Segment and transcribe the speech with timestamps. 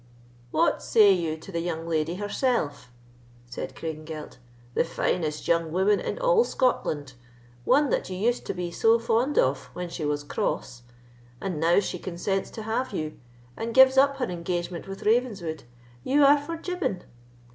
[0.49, 2.89] "What say you to the young lady herself?"
[3.45, 4.37] said Craigengelt;
[4.73, 7.13] "the finest young woman in all Scotland,
[7.65, 10.81] one that you used to be so fond of when she was cross,
[11.39, 13.19] and now she consents to have you,
[13.55, 15.65] and gives up her engagement with Ravenswood,
[16.03, 17.03] you are for jibbing.